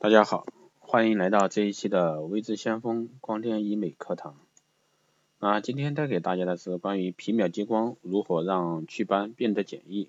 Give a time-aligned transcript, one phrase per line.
[0.00, 0.46] 大家好，
[0.78, 4.36] 欢迎来到这一期的微知先锋光电医美课堂。
[5.40, 10.08] 那今天带给大家的是关于皮秒激光如何让祛斑变得简易。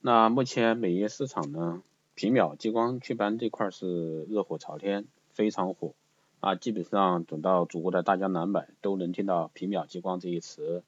[0.00, 1.84] 那目前美业市场呢，
[2.16, 5.94] 皮秒激光祛斑这块是热火朝天，非常火。
[6.40, 10.82] 啊，基本上走到祖国的大江南北都能听到皮秒激光这一词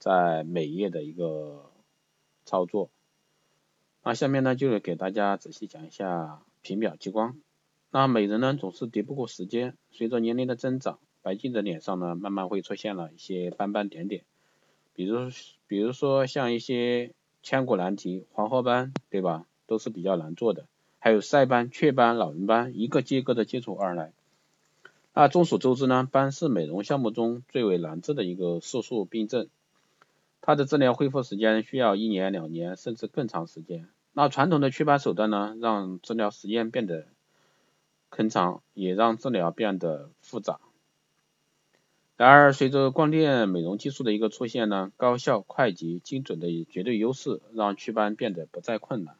[0.00, 1.70] 在美业的一个
[2.44, 2.90] 操作。
[4.02, 7.36] 那下面呢，就是给大家仔细讲一下皮秒激光。
[7.90, 14.24] 那美人呢总是敌不过时间，随着年龄的增长，白净的脸上呢慢慢会出现了一些斑斑点点，
[14.94, 15.30] 比如
[15.66, 17.12] 比如说像一些
[17.42, 19.46] 千古难题黄褐斑，对吧？
[19.66, 20.66] 都是比较难做的，
[20.98, 24.12] 还有晒斑、雀斑、老人斑，一个接一个的接踵而来。
[25.12, 29.48] 那众所周知呢，斑是美容项目中最为难治的一个色素病症，
[30.40, 33.88] 它的治疗恢复时间需要一年、两年甚至更长时间。
[34.12, 37.06] 那传统的祛斑手段呢，让治疗时间变得
[38.10, 40.60] 坑长也让治疗变得复杂。
[42.16, 49.14] 然而，随着光电美容技术的一个出现呢，高效、快捷、精准的绝对优势，让祛斑变得不再困难。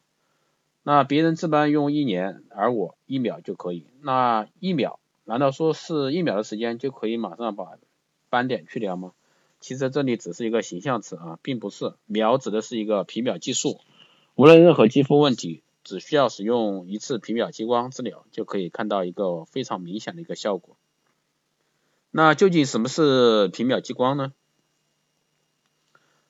[0.83, 3.85] 那别人治斑用一年，而我一秒就可以。
[4.01, 7.77] 那一秒，难道说是一秒的时间就可以马上把
[8.29, 9.13] 斑点去掉吗？
[9.61, 11.93] 其实这里只是一个形象词啊，并不是。
[12.05, 13.79] 秒指的是一个皮秒技术，
[14.35, 15.63] 无论任何肌肤问题。
[15.89, 20.77] 只需要使用一次皮秒激光治疗，就可以看到一个非常明显的一个效果。
[22.11, 24.31] 那究竟什么是皮秒激光呢？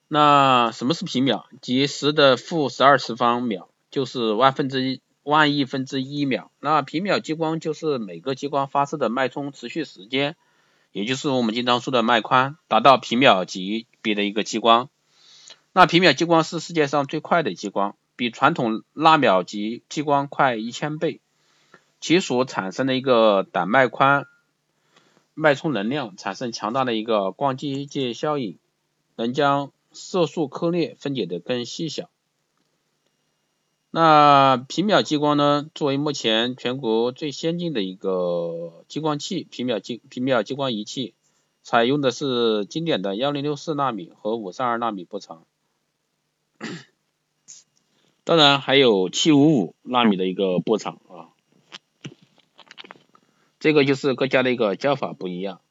[0.07, 1.43] 那什么是皮秒？
[1.59, 6.51] 即十的负十二次方秒，就是万分之一万亿分之一秒。
[6.61, 10.37] 那皮秒激光就是每个激光发射的脉冲持续时间，
[10.93, 14.87] 也就是我们经常说的脉宽，达到皮秒级别的一个激光。
[15.73, 17.97] 那皮秒激光是世界上最快的激光。
[18.19, 21.21] 比传统纳秒级激光快一千倍，
[22.01, 24.25] 其所产生的一个胆脉宽
[25.33, 28.57] 脉冲能量产生强大的一个光机械效应，
[29.15, 32.09] 能将色素颗粒分解的更细小。
[33.89, 41.13] 那皮秒激光呢，作为目前全国最先进的一个激光器，皮秒激皮秒激光仪器，
[41.63, 45.45] 采用的是经典的幺零六四纳米和五三二纳米波长。
[48.29, 51.33] 当然还有七五五纳米的一个波长啊，
[53.59, 55.61] 这个就是各家的一个叫法不一样，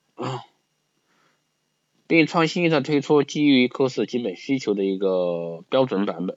[2.08, 6.36] 并创新的推出基于科室基本需求的一个标准版本。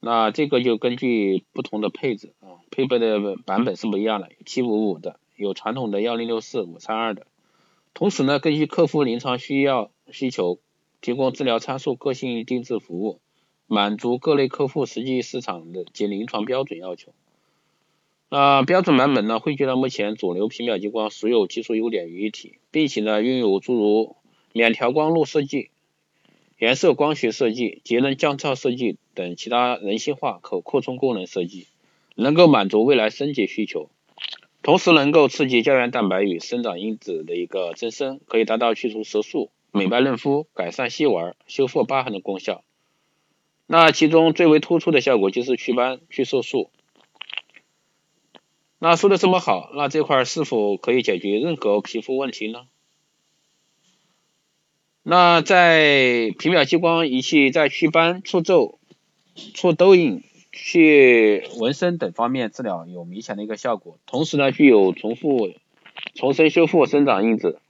[0.00, 7.28] 那这个就根据不同的配置啊，配备的版本是不一样的，七五五的，有传统的幺零六四、五三二的。
[7.92, 10.58] 同时呢，根据客户临床需要需求，
[11.00, 13.20] 提供治疗参数个性定制服务。
[13.74, 17.12] 满足各类客户实际市场的及临床标准要求。
[18.30, 24.16] 那标准版本呢，汇聚了目前主流皮秒激光所有技术优点于一体，并且呢，拥有诸如
[24.52, 25.70] 免调光路设计、
[26.58, 31.66] 颜色光学设计、节能降噪设计等其他人性化可扩充功能设计，
[32.14, 33.90] 能够满足未来升级需求，
[34.62, 42.64] 同时能够刺激胶原蛋白与生长因子的一个增生，可以达到去除色素、美白嫩肤、改善细纹、修复疤痕的功效。
[43.66, 46.70] 那其中最为突出的效果就是祛斑、去色素。
[48.78, 52.66] 那说的这么好，那这块是否可以解决任何皮肤问题呢？
[55.02, 58.78] 那在皮秒激光仪器在祛斑、除皱、
[59.54, 65.52] 除痘印、去纹身等方面治疗有明显的一个效果，同时呢具有重复、
[66.14, 67.60] 重生修复生长因子。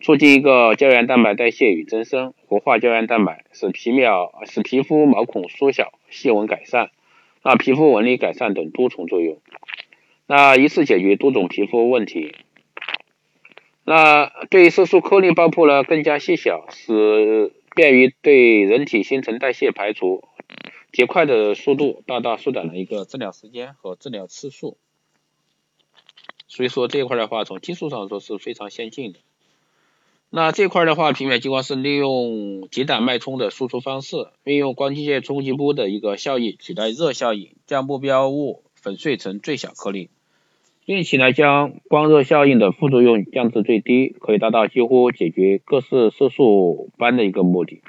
[0.00, 6.90] 促进一个胶原蛋白代谢与增生，活化胶原蛋白，使皮秒使皮肤毛孔缩小、细纹改善，
[7.42, 9.38] 那皮肤纹理改善等多重作用，
[10.26, 12.34] 那一次解决多种皮肤问题。
[13.84, 20.24] 那对于色素颗粒爆破呢更加细小，使便于对人体新陈代谢排除，
[20.92, 24.78] 结块的速度大大缩短了一个治疗时间和治疗次数。
[26.48, 29.18] 所以说这一块的话，从技术上说是非常先进的。
[30.32, 40.08] 那这块的话，皮秒激光是利用极短脉冲的输出方式，运用光机械冲击波的一个效应取代热效应，将目标物粉碎成最小颗粒，
[40.86, 47.80] 并且呢将光热效应的副作用降至最低，可以达到几乎解决各式色素斑的一个目的。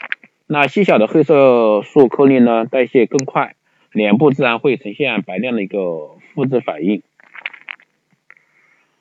[0.48, 3.56] 那细小的黑色素颗粒呢代谢更快，
[3.92, 7.04] 脸部自然会呈现白亮的一个复制反应。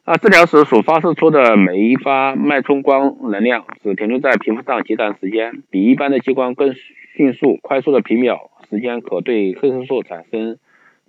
[0.07, 6.75] 那治疗时所发射出的每一发脉冲光能量只停留在皮肤上极短时间，比一般的激光更
[7.15, 10.59] 迅速、快速的皮秒时间，可对黑色素产生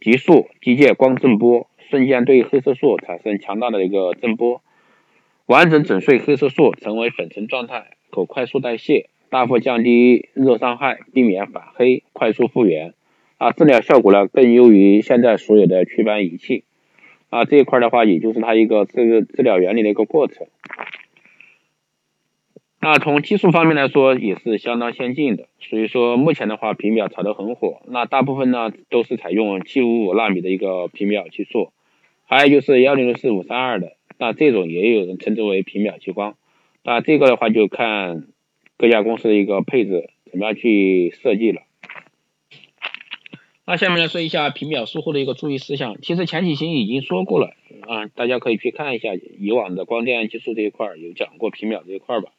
[0.02, 4.62] 急速机械光震波，瞬间对黑色素产生强大的一个震波，
[5.46, 12.94] 完整整碎黑色素成为粉尘状态，可快速代谢，大幅降低热伤害，避免反黑，快速复原。
[13.38, 16.66] 啊，治疗效果呢更优于现在所有的祛斑仪器。
[17.32, 20.48] 啊，这一块的话，也就是它一个这个治疗原理的一个过程。
[22.82, 25.48] 那从技术方面来说，也是相当先进的。
[25.60, 27.82] 所以说，目前的话，皮秒炒得很火。
[27.88, 31.72] 那大部分呢，都是采用七五五纳米的一个皮秒技术，
[32.26, 33.94] 还有就是幺零六四五三二的。
[34.18, 36.36] 那这种也有人称之为皮秒激光。
[36.84, 38.28] 那这个的话，就看
[38.78, 41.62] 各家公司的一个配置怎么样去设计了。
[43.72, 45.96] 那下面来说一下皮秒术后的一个注意事项。
[46.02, 47.54] 其实前几期已经说过了
[47.88, 52.34] 啊，大家可以去看一下以往的光电技术这一块有讲过皮秒这一块吧。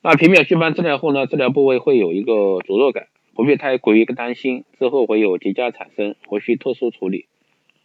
[0.00, 7.26] 那皮秒祛斑治疗后呢，治疗部位会有一个灼热感，不必太过于担心之后会有结痂产生，无需特殊处理。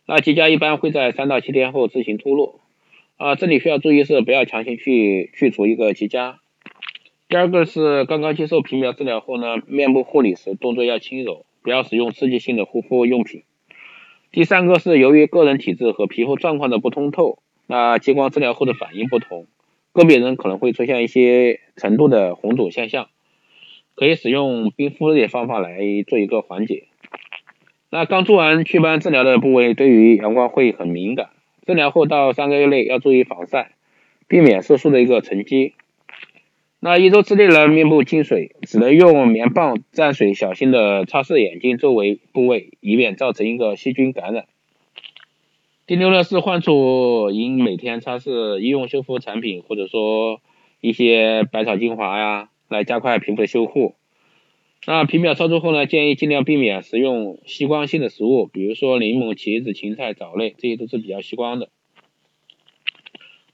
[0.05, 2.61] 那结痂一般会在三到七天后自行脱落。
[3.17, 6.35] 啊，这里需要注意是不要强行去去除一个结痂。
[7.27, 13.43] 第二个是刚刚接受皮秒治疗后呢，面部护理时动作要轻柔，不要使用刺激性的护肤用品。
[14.31, 19.47] 第三个是由于个人体质和皮肤状况的不通透，那激光治疗后的反应不同。
[19.93, 23.09] 个别人可能会出现一些程度的红肿现象，
[23.95, 25.77] 可以使用冰敷的方法来
[26.07, 26.85] 做一个缓解。
[27.91, 31.29] 那刚做完祛斑治疗的部位对于阳光会很敏感，
[31.65, 33.73] 治疗后到三个月内要注意防晒，
[34.27, 35.73] 避免色素的一个沉积。
[36.85, 44.47] 那一周之内呢，面部进水只能用棉棒蘸水，小心的擦拭眼睛周围部位，以免造成一个细菌感染。
[45.87, 50.41] 第六呢是患处应每天擦拭医用修复产品，或者说
[50.81, 53.95] 一些百草精华呀，来加快皮肤的修复。
[54.85, 61.69] 那皮秒操作后呢，建议尽量避免食用吸光性的食物，比如说柠檬、茄子、芹菜、藻类，这些都是比较吸光的。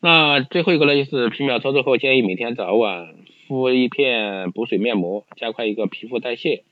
[0.01, 3.15] 那最后一个呢，就是皮秒操作后建议每天早晚
[3.47, 6.63] 敷一片补水面膜，加快一个皮肤代谢。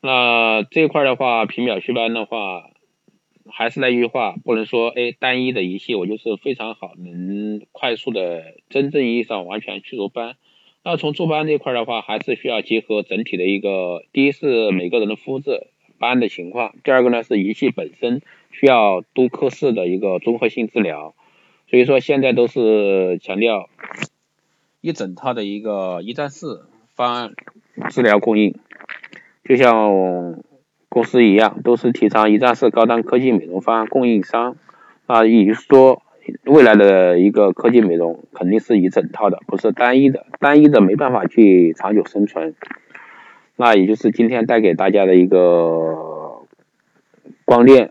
[0.00, 2.68] 那这一块的话，皮秒祛斑的话。
[3.50, 10.36] 还是那句话，不能说哎，单一的仪器我就是非常好，能快速的真正意义上完全去除斑。
[10.84, 15.66] 那从做斑这块的话，还是需要结合整体的一个，第一是每个人的肤质、
[15.98, 18.22] 斑的情况，第二个呢是仪器本身
[18.52, 21.12] 需要多科室的一个综合性治疗。
[21.72, 23.70] 所以说现在都是强调
[24.82, 26.60] 一整套的一个一站式
[26.94, 27.32] 方案
[27.88, 28.54] 治疗供应，
[29.42, 30.38] 就像。
[30.90, 34.56] 公司一样，都是提倡一站式高端科技美容方案供应商
[35.06, 36.02] 啊，也就是说，
[36.44, 42.54] 未来的一个科技美容肯定是一整套的，不是单一的，单一的没办法去长久生存。
[43.56, 46.42] 那也就是今天带给大家的一个
[47.46, 47.90] 光电，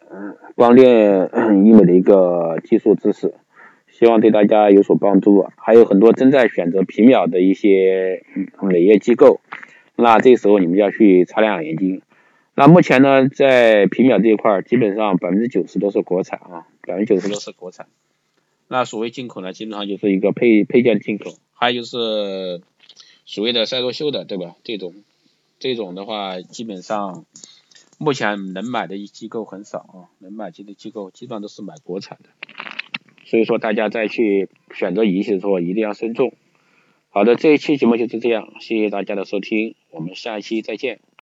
[0.53, 1.27] 光电
[1.65, 3.33] 医美的一个技术知识，
[4.01, 5.47] 希望对大家有所帮助。
[5.57, 8.25] 还有很多正在选择皮秒的一些
[8.59, 9.41] 美业机构，
[9.95, 12.01] 那这时候你们要去擦亮眼睛。
[12.55, 17.85] 那目前呢，在皮秒这一块，基本上百分之九十都是国产啊，百分之九十都是国产。
[18.67, 22.63] 那所谓进口呢，基本上就是一个配配件进口，还有就是
[23.25, 24.55] 所谓的赛洛秀的，对吧？
[24.63, 24.95] 这种
[25.59, 27.25] 这种的话，基本上
[27.99, 32.29] 目前能买的机构很少啊，能买机的机构基本上都是买国产的。
[33.25, 36.33] 所以说大家再去选择仪器的时候一定要慎重。
[37.09, 41.01] 好的，这一期节目就是这样，谢谢大家的收听，我们下一期再见。